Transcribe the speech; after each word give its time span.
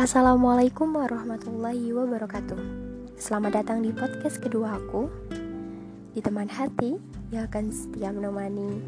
Assalamualaikum 0.00 0.96
warahmatullahi 0.96 1.92
wabarakatuh. 1.92 2.56
Selamat 3.20 3.60
datang 3.60 3.84
di 3.84 3.92
podcast 3.92 4.40
kedua 4.40 4.80
aku 4.80 5.12
Di 6.16 6.24
teman 6.24 6.48
hati 6.48 6.96
yang 7.28 7.44
akan 7.44 7.68
setia 7.68 8.08
menemani 8.08 8.80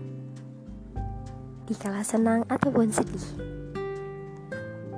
Di 1.69 1.77
kala 1.77 2.01
senang 2.01 2.49
ataupun 2.49 2.89
sedih. 2.89 3.29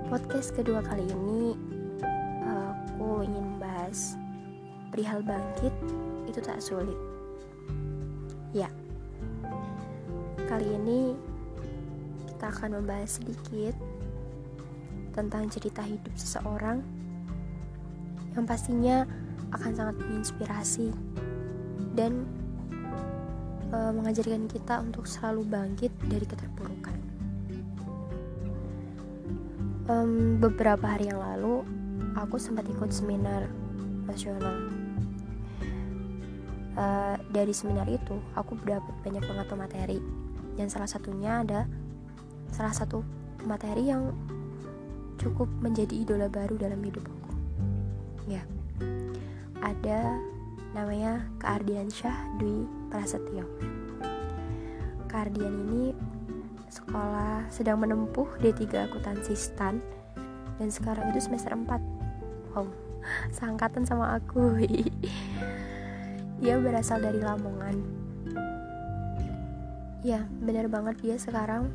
Podcast 0.07 0.55
kedua 0.55 0.87
kali 0.87 1.02
ini 1.02 1.59
Aku 2.46 3.27
ingin 3.27 3.59
membahas 3.59 4.15
Perihal 4.95 5.19
bangkit 5.19 5.74
itu 6.30 6.38
tak 6.38 6.62
sulit. 6.62 6.95
Ya 8.55 8.71
Kali 10.46 10.79
ini 10.79 11.19
kita 12.30 12.55
akan 12.55 12.79
membahas 12.79 13.19
sedikit 13.19 13.74
tentang 15.14 15.46
cerita 15.48 15.80
hidup 15.80 16.10
seseorang 16.18 16.82
yang 18.34 18.45
pastinya 18.45 19.06
akan 19.54 19.73
sangat 19.73 19.96
menginspirasi 20.02 20.90
dan 21.95 22.27
e, 23.70 23.78
mengajarkan 23.95 24.50
kita 24.50 24.82
untuk 24.82 25.06
selalu 25.06 25.46
bangkit 25.46 25.95
dari 26.10 26.27
keterpurukan. 26.27 26.98
Um, 29.84 30.40
beberapa 30.40 30.96
hari 30.96 31.12
yang 31.12 31.20
lalu, 31.20 31.60
aku 32.16 32.40
sempat 32.40 32.65
ikut 32.66 32.88
seminar 32.88 33.46
nasional. 34.09 34.73
Uh, 36.74 37.15
dari 37.30 37.54
seminar 37.54 37.87
itu, 37.87 38.16
aku 38.34 38.59
dapat 38.65 38.90
banyak 39.04 39.23
banget 39.23 39.46
materi, 39.54 39.99
dan 40.56 40.73
salah 40.73 40.88
satunya 40.88 41.45
ada 41.45 41.68
salah 42.51 42.73
satu 42.73 43.04
materi 43.45 43.93
yang 43.93 44.10
cukup 45.25 45.49
menjadi 45.65 46.05
idola 46.05 46.29
baru 46.29 46.61
dalam 46.61 46.85
hidup 46.85 47.01
aku. 47.09 47.33
Ya, 48.29 48.45
ada 49.65 50.21
namanya 50.77 51.25
Kak 51.41 51.65
Ardian 51.65 51.89
Syah 51.89 52.29
Dwi 52.37 52.69
Prasetyo. 52.93 53.49
Kak 55.09 55.33
Ardian 55.33 55.55
ini 55.71 55.97
sekolah 56.69 57.49
sedang 57.49 57.80
menempuh 57.80 58.29
D3 58.45 58.93
akuntansi 58.93 59.33
STAN 59.33 59.80
dan 60.61 60.69
sekarang 60.69 61.09
itu 61.09 61.25
semester 61.25 61.57
4. 61.57 61.73
Wow, 62.52 62.69
seangkatan 63.33 63.89
sama 63.89 64.21
aku. 64.21 64.61
dia 66.45 66.61
berasal 66.61 67.00
dari 67.00 67.25
Lamongan. 67.25 67.81
Ya, 70.05 70.28
bener 70.45 70.69
banget 70.69 71.00
dia 71.00 71.17
sekarang 71.17 71.72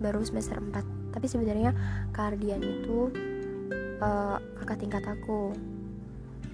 baru 0.00 0.24
semester 0.24 0.56
4 0.56 0.97
tapi 1.18 1.26
sebenarnya 1.26 1.74
Kardian 2.14 2.62
itu 2.62 3.10
uh, 3.98 4.38
kakak 4.62 4.86
tingkat 4.86 5.02
aku. 5.02 5.50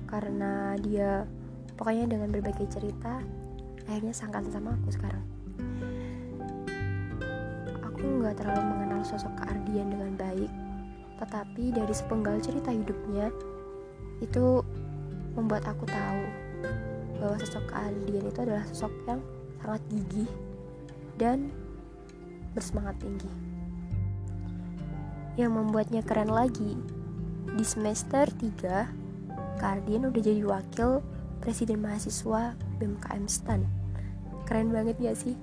Karena 0.08 0.72
dia 0.80 1.28
pokoknya 1.76 2.08
dengan 2.08 2.32
berbagai 2.32 2.72
cerita 2.72 3.20
akhirnya 3.84 4.16
sangkan 4.16 4.48
sama 4.48 4.72
aku 4.72 4.88
sekarang. 4.88 5.20
Aku 7.92 8.24
nggak 8.24 8.40
terlalu 8.40 8.64
mengenal 8.72 9.04
sosok 9.04 9.36
Kardian 9.36 9.92
dengan 9.92 10.16
baik. 10.16 10.48
Tetapi 11.20 11.76
dari 11.76 11.92
sepenggal 11.92 12.40
cerita 12.40 12.72
hidupnya 12.72 13.28
itu 14.24 14.64
membuat 15.36 15.68
aku 15.68 15.84
tahu 15.84 16.24
bahwa 17.20 17.36
sosok 17.36 17.68
Kardian 17.68 18.32
itu 18.32 18.40
adalah 18.40 18.64
sosok 18.72 18.96
yang 19.12 19.20
sangat 19.60 19.84
gigih 19.92 20.30
dan 21.20 21.52
bersemangat 22.56 22.96
tinggi 23.04 23.43
yang 25.34 25.54
membuatnya 25.54 26.02
keren 26.06 26.30
lagi. 26.30 26.78
Di 27.54 27.64
semester 27.66 28.26
3, 28.30 29.58
Kardian 29.58 30.10
udah 30.10 30.22
jadi 30.22 30.42
wakil 30.42 31.02
presiden 31.38 31.82
mahasiswa 31.82 32.58
BMKM 32.78 33.24
STAN. 33.30 33.62
Keren 34.46 34.74
banget 34.74 34.98
gak 34.98 35.18
sih? 35.18 35.34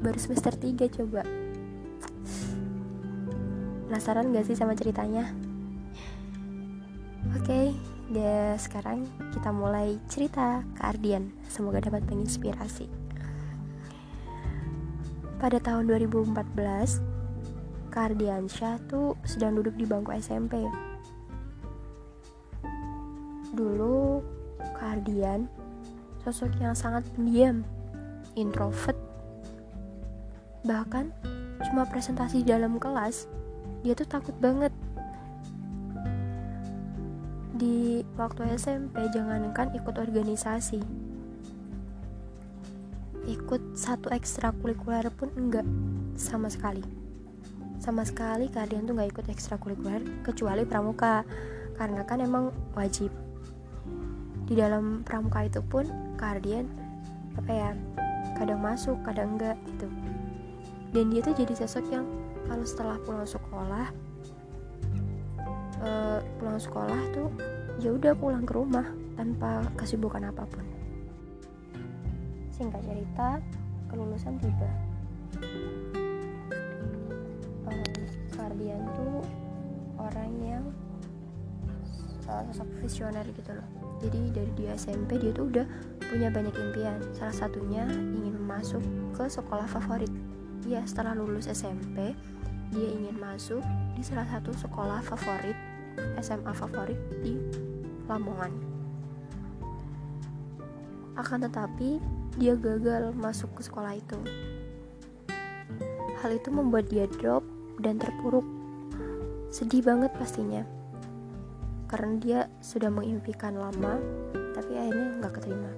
Baru 0.00 0.16
semester 0.16 0.56
3 0.56 0.88
coba. 0.88 1.22
Penasaran 3.88 4.32
gak 4.32 4.46
sih 4.48 4.56
sama 4.56 4.76
ceritanya? 4.76 5.32
Oke, 7.36 7.72
okay, 7.72 8.56
sekarang 8.56 9.04
kita 9.36 9.52
mulai 9.52 10.00
cerita 10.08 10.64
ke 10.76 10.80
Ardian. 10.80 11.28
Semoga 11.48 11.84
dapat 11.84 12.04
menginspirasi. 12.08 12.88
Pada 15.38 15.60
tahun 15.60 15.86
2014, 15.92 17.17
Kardiansyah 17.98 18.78
tuh 18.86 19.18
sedang 19.26 19.58
duduk 19.58 19.74
di 19.74 19.82
bangku 19.82 20.14
SMP. 20.14 20.62
Dulu 23.50 24.22
Kardian 24.78 25.50
sosok 26.22 26.62
yang 26.62 26.78
sangat 26.78 27.02
pendiam, 27.18 27.66
introvert. 28.38 28.94
Bahkan 30.62 31.10
cuma 31.66 31.90
presentasi 31.90 32.46
dalam 32.46 32.78
kelas, 32.78 33.26
dia 33.82 33.98
tuh 33.98 34.06
takut 34.06 34.38
banget. 34.38 34.70
Di 37.58 38.06
waktu 38.14 38.46
SMP 38.54 39.10
jangankan 39.10 39.74
ikut 39.74 39.98
organisasi, 39.98 40.78
ikut 43.26 43.62
satu 43.74 44.14
ekstrakurikuler 44.14 45.10
pun 45.10 45.34
enggak 45.34 45.66
sama 46.14 46.46
sekali 46.46 47.07
sama 47.88 48.04
sekali 48.04 48.52
kalian 48.52 48.84
tuh 48.84 48.92
nggak 48.92 49.16
ikut 49.16 49.26
ekstrakurikuler 49.32 50.04
kecuali 50.20 50.68
pramuka. 50.68 51.24
Karena 51.80 52.04
kan 52.04 52.20
emang 52.20 52.52
wajib. 52.76 53.08
Di 54.44 54.52
dalam 54.52 55.00
pramuka 55.08 55.48
itu 55.48 55.64
pun 55.64 55.88
kalian 56.20 56.68
apa 57.40 57.48
ya 57.48 57.70
kadang 58.36 58.60
masuk 58.60 59.00
kadang 59.08 59.40
enggak 59.40 59.56
gitu. 59.64 59.88
Dan 60.92 61.08
dia 61.08 61.24
tuh 61.24 61.32
jadi 61.32 61.56
sosok 61.64 61.88
yang 61.88 62.04
kalau 62.44 62.64
setelah 62.68 62.96
pulang 63.08 63.28
sekolah 63.28 63.86
uh, 65.80 66.20
pulang 66.36 66.60
sekolah 66.60 67.00
tuh 67.16 67.28
ya 67.80 67.96
udah 67.96 68.12
pulang 68.12 68.44
ke 68.44 68.52
rumah 68.52 68.84
tanpa 69.16 69.64
kesibukan 69.80 70.28
apa 70.28 70.44
pun. 70.44 70.64
Singkat 72.52 72.84
cerita 72.84 73.40
kelulusan 73.88 74.36
tiba 74.44 74.68
sosok 82.50 82.68
visioner 82.82 83.26
gitu 83.34 83.50
loh. 83.54 83.66
Jadi 83.98 84.30
dari 84.30 84.52
dia 84.54 84.78
SMP 84.78 85.18
dia 85.18 85.34
tuh 85.34 85.50
udah 85.50 85.66
punya 85.98 86.30
banyak 86.30 86.54
impian. 86.54 87.02
Salah 87.14 87.34
satunya 87.34 87.84
ingin 87.90 88.38
masuk 88.38 88.82
ke 89.14 89.26
sekolah 89.26 89.66
favorit. 89.66 90.10
Dia 90.62 90.82
setelah 90.86 91.18
lulus 91.18 91.50
SMP 91.50 92.14
dia 92.68 92.88
ingin 92.92 93.16
masuk 93.16 93.64
di 93.96 94.04
salah 94.04 94.28
satu 94.28 94.52
sekolah 94.52 95.00
favorit 95.00 95.56
SMA 96.20 96.52
favorit 96.52 97.00
di 97.24 97.40
Lamongan. 98.06 98.52
Akan 101.18 101.42
tetapi 101.42 101.98
dia 102.38 102.54
gagal 102.54 103.10
masuk 103.16 103.50
ke 103.58 103.66
sekolah 103.66 103.98
itu. 103.98 104.20
Hal 106.22 106.30
itu 106.34 106.50
membuat 106.54 106.86
dia 106.90 107.10
drop 107.18 107.42
dan 107.82 107.98
terpuruk. 107.98 108.46
Sedih 109.50 109.82
banget 109.82 110.14
pastinya. 110.14 110.77
Karena 111.88 112.14
dia 112.20 112.40
sudah 112.60 112.92
mengimpikan 112.92 113.56
lama, 113.56 113.96
tapi 114.52 114.76
akhirnya 114.76 115.08
nggak 115.18 115.32
keterima. 115.40 115.70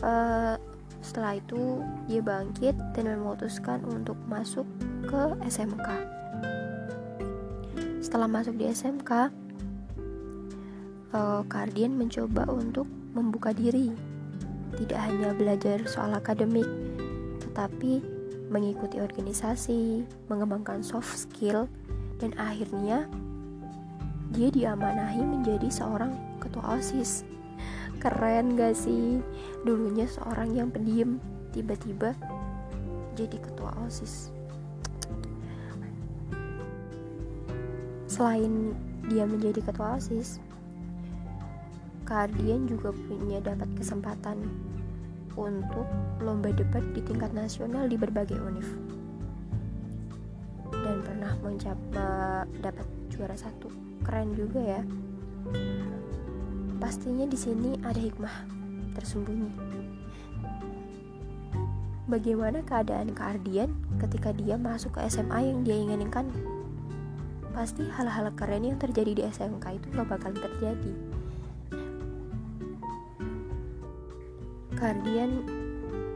Uh, 0.00 0.56
setelah 1.04 1.38
itu 1.38 1.80
dia 2.10 2.18
bangkit 2.24 2.74
dan 2.96 3.04
memutuskan 3.14 3.84
untuk 3.86 4.18
masuk 4.26 4.66
ke 5.06 5.22
SMK. 5.46 5.88
Setelah 8.02 8.26
masuk 8.26 8.58
di 8.58 8.70
SMK, 8.70 9.10
uh, 9.12 9.28
eh, 11.14 11.42
Kardian 11.46 11.94
mencoba 11.94 12.46
untuk 12.50 12.86
membuka 13.14 13.54
diri. 13.54 13.94
Tidak 14.76 14.98
hanya 14.98 15.32
belajar 15.32 15.86
soal 15.88 16.12
akademik, 16.12 16.66
tetapi 17.40 18.02
mengikuti 18.50 19.00
organisasi, 19.00 20.06
mengembangkan 20.28 20.82
soft 20.84 21.16
skill, 21.16 21.66
dan 22.16 22.32
akhirnya 22.40 23.04
dia 24.32 24.48
diamanahi 24.50 25.22
menjadi 25.22 25.68
seorang 25.70 26.16
ketua 26.42 26.76
OSIS. 26.76 27.24
Keren 28.02 28.58
gak 28.58 28.76
sih? 28.76 29.20
Dulunya 29.64 30.04
seorang 30.04 30.52
yang 30.52 30.68
pendiam, 30.68 31.22
tiba-tiba 31.50 32.12
jadi 33.16 33.36
ketua 33.40 33.72
OSIS. 33.88 34.30
Selain 38.06 38.76
dia 39.08 39.24
menjadi 39.24 39.60
ketua 39.64 39.96
OSIS, 39.96 40.40
Kardian 42.06 42.70
juga 42.70 42.94
punya 42.94 43.42
dapat 43.42 43.66
kesempatan 43.74 44.46
untuk 45.34 45.84
lomba 46.22 46.54
debat 46.54 46.80
di 46.94 47.02
tingkat 47.02 47.34
nasional 47.34 47.90
di 47.90 47.98
berbagai 47.98 48.38
univ. 48.38 48.85
Dan 50.86 51.02
pernah 51.02 51.32
mencapai 51.42 52.46
dapat 52.62 52.86
juara 53.10 53.34
satu. 53.34 53.66
Keren 54.06 54.38
juga 54.38 54.62
ya. 54.62 54.82
Pastinya 56.78 57.26
di 57.26 57.34
sini 57.34 57.74
ada 57.82 57.98
hikmah 57.98 58.46
tersembunyi. 58.94 59.50
Bagaimana 62.06 62.62
keadaan 62.62 63.10
keardian 63.18 63.74
ketika 63.98 64.30
dia 64.30 64.54
masuk 64.54 64.94
ke 64.94 65.02
SMA 65.10 65.50
yang 65.50 65.66
dia 65.66 65.74
inginkan? 65.74 66.30
Pasti 67.50 67.82
hal-hal 67.82 68.30
keren 68.38 68.62
yang 68.62 68.78
terjadi 68.78 69.10
di 69.10 69.22
SMK 69.26 69.82
itu 69.82 69.86
gak 69.90 70.06
bakal 70.06 70.30
terjadi. 70.30 70.92
Kardian 74.78 75.42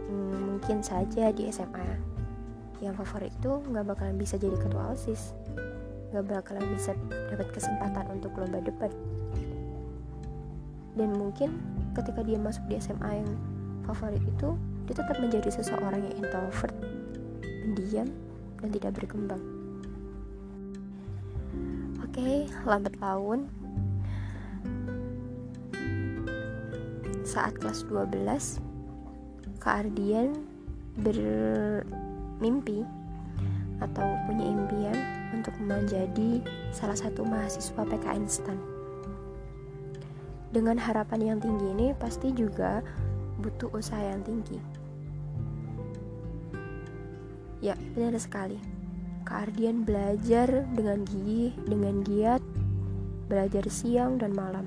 hmm, 0.07 0.37
mungkin 0.47 0.79
saja 0.85 1.35
di 1.35 1.51
SMA 1.51 2.10
yang 2.81 2.97
favorit 2.97 3.33
itu 3.37 3.61
nggak 3.69 3.85
bakalan 3.93 4.17
bisa 4.17 4.41
jadi 4.41 4.57
ketua 4.57 4.97
osis. 4.97 5.37
Nggak 6.11 6.43
bakalan 6.43 6.65
bisa 6.75 6.97
dapat 7.29 7.49
kesempatan 7.53 8.05
untuk 8.09 8.33
lomba 8.41 8.59
debat. 8.65 8.91
Dan 10.97 11.15
mungkin 11.15 11.61
ketika 11.95 12.25
dia 12.25 12.41
masuk 12.41 12.65
di 12.67 12.81
SMA 12.81 13.23
yang 13.23 13.31
favorit 13.85 14.25
itu 14.25 14.57
dia 14.89 14.95
tetap 14.97 15.17
menjadi 15.23 15.49
seseorang 15.55 16.03
yang 16.03 16.15
introvert 16.19 16.75
pendiam 17.45 18.09
dan 18.59 18.69
tidak 18.75 18.93
berkembang. 18.99 19.43
Oke 22.03 22.51
lambat 22.67 22.97
laun. 22.99 23.47
Saat 27.23 27.63
kelas 27.63 27.87
12 27.87 28.59
Kak 29.63 29.87
Ardian 29.87 30.35
bermimpi 32.41 32.89
atau 33.85 34.17
punya 34.25 34.49
impian 34.49 34.97
untuk 35.37 35.53
menjadi 35.61 36.41
salah 36.73 36.97
satu 36.97 37.21
mahasiswa 37.21 37.85
PKN 37.85 38.25
STAN. 38.25 38.57
Dengan 40.49 40.81
harapan 40.81 41.37
yang 41.37 41.39
tinggi 41.39 41.69
ini 41.77 41.93
pasti 42.01 42.33
juga 42.33 42.81
butuh 43.45 43.69
usaha 43.77 44.01
yang 44.01 44.25
tinggi. 44.25 44.57
Ya, 47.61 47.77
benar 47.93 48.17
sekali. 48.17 48.57
Kak 49.29 49.53
belajar 49.85 50.65
dengan 50.73 51.05
gigih, 51.05 51.53
dengan 51.69 52.01
giat, 52.01 52.41
belajar 53.29 53.69
siang 53.69 54.17
dan 54.17 54.33
malam 54.33 54.65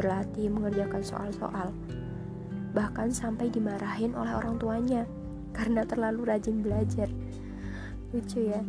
berlatih 0.00 0.48
mengerjakan 0.48 1.04
soal-soal, 1.04 1.72
bahkan 2.72 3.12
sampai 3.12 3.48
dimarahin 3.48 4.12
oleh 4.12 4.32
orang 4.32 4.60
tuanya 4.60 5.08
karena 5.56 5.88
terlalu 5.88 6.28
rajin 6.28 6.60
belajar. 6.60 7.08
Lucu 8.12 8.44
ya, 8.44 8.60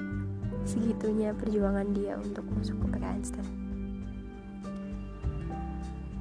segitunya 0.63 1.35
perjuangan 1.35 1.91
dia 1.91 2.15
untuk 2.15 2.47
masuk 2.55 2.79
ke 2.87 2.87
PKN. 2.95 3.21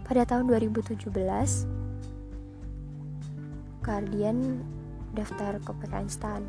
Pada 0.07 0.23
tahun 0.27 0.51
2017, 0.51 1.07
Guardian 3.83 4.39
daftar 5.15 5.63
ke 5.63 5.71
PKN 5.71 6.11
STAN. 6.11 6.43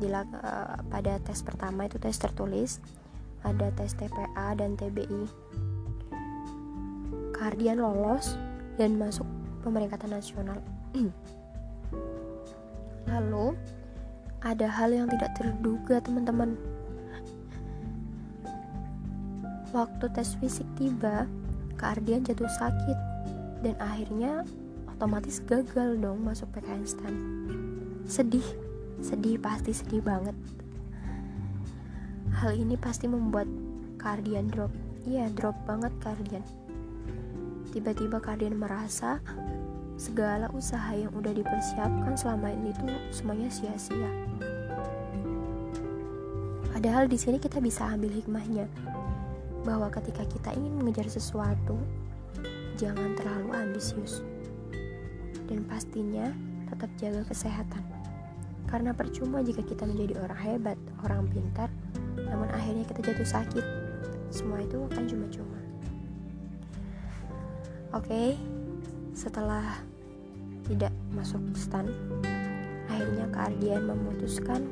Uh, 0.00 0.80
pada 0.88 1.20
tes 1.20 1.44
pertama 1.44 1.84
itu 1.84 2.00
tes 2.00 2.16
tertulis, 2.16 2.80
ada 3.44 3.68
tes 3.76 3.92
TPA 3.92 4.56
dan 4.56 4.72
TBI 4.72 5.28
Kardian 7.40 7.80
lolos 7.80 8.36
dan 8.76 9.00
masuk 9.00 9.24
pemeringkatan 9.64 10.12
nasional. 10.12 10.60
Lalu 13.08 13.56
ada 14.40 14.66
hal 14.68 14.92
yang 14.92 15.08
tidak 15.12 15.36
terduga 15.36 16.00
teman-teman. 16.00 16.56
Waktu 19.70 20.04
tes 20.10 20.34
fisik 20.40 20.66
tiba, 20.74 21.28
Kardian 21.78 22.26
jatuh 22.26 22.50
sakit 22.50 22.98
dan 23.62 23.76
akhirnya 23.78 24.42
otomatis 24.90 25.40
gagal 25.46 25.96
dong 25.96 26.20
masuk 26.26 26.50
PKN 26.56 26.84
STAN. 26.84 27.14
Sedih, 28.04 28.44
sedih 28.98 29.38
pasti 29.38 29.70
sedih 29.70 30.02
banget. 30.02 30.34
Hal 32.34 32.56
ini 32.56 32.74
pasti 32.74 33.06
membuat 33.06 33.46
Kardian 34.00 34.48
drop. 34.48 34.72
Iya, 35.04 35.32
drop 35.32 35.56
banget 35.64 35.96
Kardian 36.04 36.44
Tiba-tiba 37.70 38.18
Kardian 38.18 38.58
merasa 38.58 39.22
segala 40.00 40.48
usaha 40.56 40.96
yang 40.96 41.12
udah 41.12 41.36
dipersiapkan 41.36 42.16
selama 42.16 42.48
ini 42.48 42.72
tuh 42.72 42.88
semuanya 43.12 43.52
sia-sia. 43.52 44.08
Padahal 46.72 47.04
di 47.04 47.20
sini 47.20 47.36
kita 47.36 47.60
bisa 47.60 47.84
ambil 47.84 48.08
hikmahnya 48.08 48.64
bahwa 49.68 49.92
ketika 49.92 50.24
kita 50.24 50.56
ingin 50.56 50.80
mengejar 50.80 51.04
sesuatu, 51.04 51.76
jangan 52.80 53.12
terlalu 53.12 53.52
ambisius. 53.52 54.24
Dan 55.44 55.68
pastinya 55.68 56.32
tetap 56.72 56.88
jaga 56.96 57.20
kesehatan. 57.28 57.84
Karena 58.72 58.96
percuma 58.96 59.44
jika 59.44 59.60
kita 59.60 59.84
menjadi 59.84 60.24
orang 60.24 60.40
hebat, 60.40 60.78
orang 61.04 61.28
pintar, 61.28 61.68
namun 62.16 62.48
akhirnya 62.48 62.88
kita 62.88 63.04
jatuh 63.12 63.28
sakit. 63.28 63.66
Semua 64.32 64.64
itu 64.64 64.80
akan 64.80 65.04
cuma-cuma. 65.04 65.60
Oke, 67.92 68.06
okay, 68.06 68.28
setelah 69.12 69.89
masuk 71.20 71.52
stan, 71.52 71.84
akhirnya 72.88 73.28
Kak 73.28 73.52
Ardian 73.52 73.84
memutuskan 73.84 74.64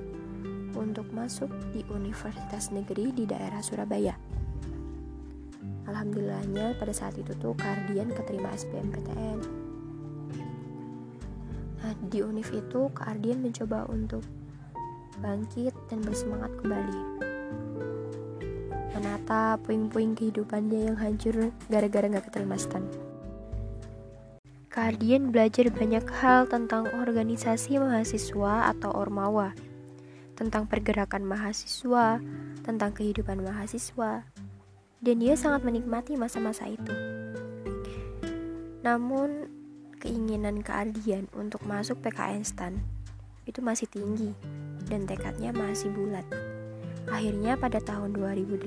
untuk 0.73 1.05
masuk 1.13 1.53
di 1.77 1.85
Universitas 1.93 2.73
Negeri 2.73 3.13
di 3.13 3.29
daerah 3.29 3.61
Surabaya. 3.61 4.17
Alhamdulillahnya 5.85 6.81
pada 6.81 6.97
saat 6.97 7.21
itu 7.21 7.37
tuh 7.37 7.53
Kak 7.53 7.69
Ardian 7.69 8.09
keterima 8.17 8.49
SBMPTN. 8.57 9.39
Nah, 11.85 11.93
di 12.09 12.25
UNIF 12.25 12.49
itu 12.57 12.89
Kak 12.97 13.13
Ardian 13.13 13.45
mencoba 13.45 13.85
untuk 13.93 14.25
bangkit 15.21 15.77
dan 15.93 16.01
bersemangat 16.01 16.49
kembali 16.65 17.29
menata 18.99 19.61
puing-puing 19.63 20.17
kehidupannya 20.17 20.91
yang 20.91 20.97
hancur 20.99 21.53
gara-gara 21.71 22.09
gak 22.09 22.33
keterima 22.33 22.57
stan. 22.59 23.08
Kardian 24.79 25.35
belajar 25.35 25.75
banyak 25.75 26.07
hal 26.23 26.47
tentang 26.47 26.87
organisasi 27.03 27.83
mahasiswa 27.83 28.71
atau 28.71 28.95
Ormawa, 28.95 29.51
tentang 30.39 30.71
pergerakan 30.71 31.27
mahasiswa, 31.27 32.23
tentang 32.63 32.95
kehidupan 32.95 33.43
mahasiswa, 33.43 34.23
dan 35.03 35.17
dia 35.19 35.35
sangat 35.35 35.67
menikmati 35.67 36.15
masa-masa 36.15 36.71
itu. 36.71 36.95
Namun, 38.87 39.51
keinginan 39.99 40.63
Kardian 40.63 41.27
untuk 41.35 41.67
masuk 41.67 41.99
PKN 41.99 42.47
STAN 42.47 42.79
itu 43.51 43.59
masih 43.59 43.91
tinggi 43.91 44.31
dan 44.87 45.11
tekadnya 45.11 45.51
masih 45.51 45.91
bulat. 45.91 46.23
Akhirnya 47.11 47.59
pada 47.59 47.83
tahun 47.83 48.15
2018, 48.15 48.63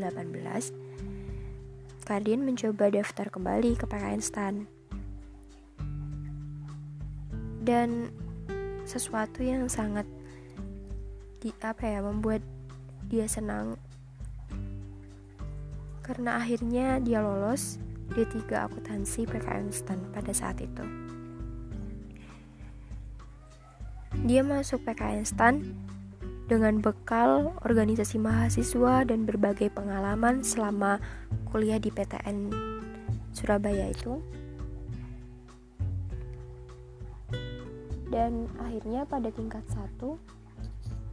Kardian 2.04 2.44
mencoba 2.44 2.92
daftar 2.92 3.32
kembali 3.32 3.80
ke 3.80 3.88
PKN 3.88 4.20
STAN 4.20 4.81
dan 7.62 8.10
sesuatu 8.84 9.46
yang 9.46 9.70
sangat 9.70 10.10
di 11.42 11.54
apa 11.62 11.86
ya 11.86 12.02
membuat 12.02 12.42
dia 13.10 13.26
senang 13.26 13.78
karena 16.02 16.42
akhirnya 16.42 17.00
dia 17.00 17.22
lolos 17.22 17.78
di 18.12 18.28
tiga 18.28 18.68
akuntansi 18.68 19.24
PKN 19.24 19.72
STAN 19.72 20.00
pada 20.12 20.34
saat 20.36 20.60
itu. 20.60 20.84
Dia 24.28 24.44
masuk 24.44 24.84
PKN 24.84 25.24
STAN 25.24 25.56
dengan 26.52 26.84
bekal 26.84 27.56
organisasi 27.64 28.20
mahasiswa 28.20 29.08
dan 29.08 29.24
berbagai 29.24 29.72
pengalaman 29.72 30.44
selama 30.44 31.00
kuliah 31.48 31.80
di 31.80 31.88
PTN 31.88 32.52
Surabaya 33.32 33.88
itu 33.88 34.20
dan 38.12 38.52
akhirnya 38.60 39.08
pada 39.08 39.32
tingkat 39.32 39.64
1 39.72 40.20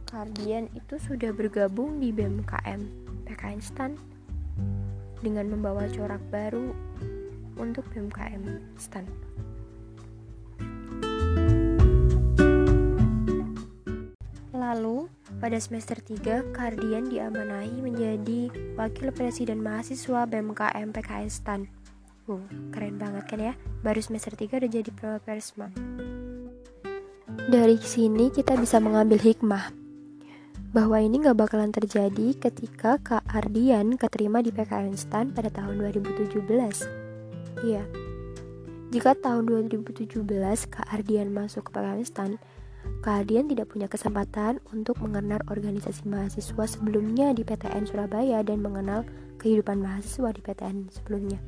Kardian 0.09 0.67
itu 0.75 0.99
sudah 0.99 1.31
bergabung 1.31 2.01
di 2.01 2.09
BMKM 2.11 2.81
STAN 3.61 3.93
dengan 5.23 5.53
membawa 5.53 5.85
corak 5.85 6.21
baru 6.33 6.73
untuk 7.61 7.85
BMKM 7.93 8.41
STAN. 8.75 9.05
Lalu, 14.49 15.09
pada 15.37 15.57
semester 15.61 16.01
3, 16.01 16.57
Kardian 16.57 17.05
diamanahi 17.09 17.77
menjadi 17.77 18.49
Wakil 18.81 19.13
Presiden 19.13 19.61
Mahasiswa 19.61 20.25
BMKM 20.25 20.89
PKN 20.89 21.29
STAN. 21.29 21.61
Uh, 22.25 22.41
keren 22.73 22.97
banget 22.97 23.25
kan 23.29 23.39
ya? 23.41 23.53
Baru 23.85 24.01
semester 24.01 24.33
3 24.33 24.61
udah 24.61 24.69
jadi 24.69 24.89
Persma. 25.21 25.69
Dari 27.49 27.81
sini 27.81 28.29
kita 28.29 28.53
bisa 28.61 28.77
mengambil 28.77 29.17
hikmah 29.17 29.73
bahwa 30.69 31.01
ini 31.01 31.17
gak 31.17 31.33
bakalan 31.33 31.73
terjadi 31.73 32.37
ketika 32.37 33.01
Kak 33.01 33.25
Ardian 33.25 33.97
keterima 33.97 34.45
di 34.45 34.53
PKN 34.53 34.93
STAN 34.93 35.33
pada 35.33 35.49
tahun 35.49 35.81
2017. 35.81 36.45
Iya, 37.65 37.89
jika 38.93 39.17
tahun 39.17 39.49
2017 39.49 40.29
Kak 40.69 40.93
Ardian 40.93 41.33
masuk 41.33 41.65
ke 41.65 41.71
PKN 41.73 42.05
STAN, 42.05 42.31
Kak 43.01 43.25
Ardian 43.25 43.49
tidak 43.49 43.73
punya 43.73 43.89
kesempatan 43.89 44.61
untuk 44.69 45.01
mengenal 45.01 45.41
organisasi 45.49 46.05
mahasiswa 46.05 46.69
sebelumnya 46.69 47.33
di 47.33 47.41
PTN 47.41 47.89
Surabaya 47.89 48.45
dan 48.45 48.61
mengenal 48.61 49.09
kehidupan 49.41 49.81
mahasiswa 49.81 50.29
di 50.37 50.41
PTN 50.45 50.93
sebelumnya. 50.93 51.41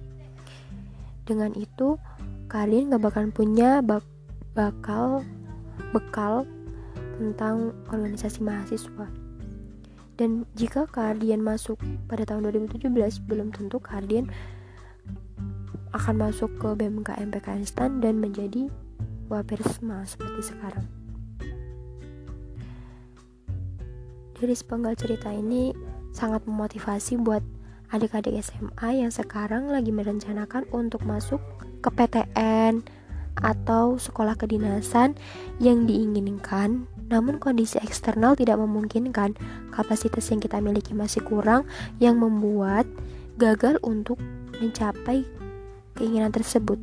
Dengan 1.30 1.54
itu, 1.54 2.02
Kak 2.50 2.66
Ardian 2.66 2.90
gak 2.90 3.06
bakalan 3.06 3.30
punya 3.30 3.86
bak 3.86 4.02
bakal 4.58 5.22
bekal 5.92 6.48
tentang 7.20 7.76
organisasi 7.92 8.42
mahasiswa. 8.42 9.08
Dan 10.20 10.46
jika 10.58 10.86
Kardian 10.90 11.42
masuk 11.42 11.80
pada 12.06 12.28
tahun 12.28 12.52
2017, 12.52 12.92
belum 13.26 13.54
tentu 13.54 13.78
Kardian 13.82 14.28
akan 15.92 16.16
masuk 16.18 16.52
ke 16.58 16.70
BMKM 16.78 17.30
PKN 17.30 17.64
STAN 17.68 18.00
dan 18.00 18.18
menjadi 18.20 18.72
Wapersma 19.32 20.04
seperti 20.04 20.52
sekarang. 20.52 20.88
Dari 24.42 24.54
sepenggal 24.58 24.98
cerita 24.98 25.30
ini 25.30 25.72
sangat 26.12 26.44
memotivasi 26.50 27.22
buat 27.22 27.44
adik-adik 27.92 28.40
SMA 28.42 29.04
yang 29.04 29.12
sekarang 29.12 29.68
lagi 29.68 29.92
merencanakan 29.92 30.66
untuk 30.72 31.04
masuk 31.04 31.40
ke 31.84 31.90
PTN 31.92 33.01
atau 33.42 33.98
sekolah 33.98 34.38
kedinasan 34.38 35.18
yang 35.58 35.90
diinginkan 35.90 36.86
namun 37.12 37.44
kondisi 37.44 37.76
eksternal 37.84 38.40
tidak 38.40 38.56
memungkinkan, 38.56 39.36
kapasitas 39.76 40.32
yang 40.32 40.40
kita 40.40 40.64
miliki 40.64 40.96
masih 40.96 41.20
kurang 41.28 41.68
yang 42.00 42.16
membuat 42.16 42.88
gagal 43.36 43.76
untuk 43.84 44.16
mencapai 44.64 45.28
keinginan 46.00 46.32
tersebut. 46.32 46.80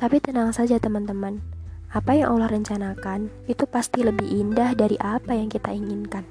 Tapi 0.00 0.24
tenang 0.24 0.56
saja 0.56 0.80
teman-teman, 0.80 1.44
apa 1.92 2.16
yang 2.16 2.32
Allah 2.32 2.48
rencanakan 2.48 3.28
itu 3.44 3.68
pasti 3.68 4.00
lebih 4.00 4.24
indah 4.24 4.72
dari 4.72 4.96
apa 4.96 5.36
yang 5.36 5.52
kita 5.52 5.68
inginkan. 5.68 6.24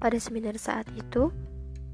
Pada 0.00 0.16
seminar 0.16 0.56
saat 0.56 0.88
itu, 0.96 1.28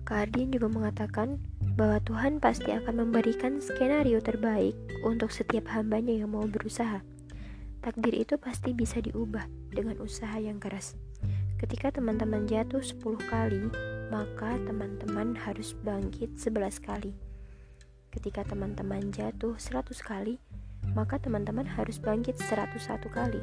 Kardin 0.07 0.55
juga 0.55 0.71
mengatakan 0.71 1.41
bahwa 1.75 1.99
Tuhan 2.07 2.39
pasti 2.39 2.71
akan 2.71 3.07
memberikan 3.07 3.59
skenario 3.59 4.23
terbaik 4.23 4.79
untuk 5.03 5.35
setiap 5.35 5.67
hambanya 5.75 6.15
yang 6.15 6.31
mau 6.31 6.47
berusaha. 6.47 7.03
Takdir 7.83 8.15
itu 8.15 8.39
pasti 8.39 8.71
bisa 8.71 9.03
diubah 9.03 9.45
dengan 9.75 9.99
usaha 9.99 10.39
yang 10.39 10.63
keras. 10.63 10.95
Ketika 11.59 11.91
teman-teman 11.91 12.47
jatuh 12.47 12.81
10 12.81 13.03
kali, 13.27 13.69
maka 14.09 14.55
teman-teman 14.65 15.35
harus 15.35 15.75
bangkit 15.83 16.39
11 16.39 16.79
kali. 16.79 17.13
Ketika 18.15 18.47
teman-teman 18.47 19.11
jatuh 19.11 19.59
100 19.59 19.99
kali, 19.99 20.39
maka 20.95 21.19
teman-teman 21.19 21.67
harus 21.67 21.99
bangkit 21.99 22.39
101 22.39 23.11
kali. 23.11 23.43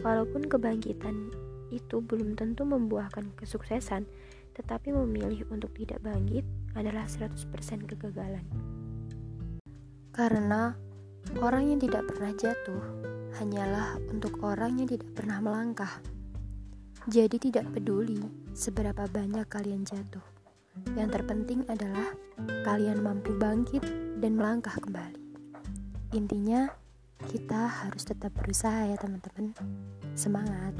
Walaupun 0.00 0.48
kebangkitan 0.48 1.28
itu 1.68 2.00
belum 2.00 2.40
tentu 2.40 2.64
membuahkan 2.64 3.36
kesuksesan, 3.36 4.08
tetapi 4.56 4.94
memilih 4.94 5.44
untuk 5.52 5.74
tidak 5.76 6.00
bangkit 6.00 6.46
adalah 6.74 7.06
100% 7.06 7.50
kegagalan. 7.86 8.46
Karena 10.14 10.74
orang 11.42 11.74
yang 11.74 11.80
tidak 11.82 12.06
pernah 12.06 12.30
jatuh 12.34 12.82
hanyalah 13.38 13.98
untuk 14.14 14.38
orang 14.46 14.78
yang 14.78 14.86
tidak 14.86 15.10
pernah 15.14 15.42
melangkah. 15.42 15.90
Jadi 17.10 17.50
tidak 17.50 17.68
peduli 17.74 18.22
seberapa 18.54 19.04
banyak 19.10 19.46
kalian 19.50 19.82
jatuh. 19.82 20.22
Yang 20.94 21.20
terpenting 21.20 21.66
adalah 21.66 22.14
kalian 22.66 23.02
mampu 23.02 23.34
bangkit 23.38 23.82
dan 24.18 24.38
melangkah 24.38 24.74
kembali. 24.78 25.22
Intinya, 26.14 26.70
kita 27.26 27.66
harus 27.66 28.06
tetap 28.06 28.34
berusaha 28.38 28.86
ya 28.86 28.96
teman-teman. 28.98 29.54
Semangat. 30.14 30.74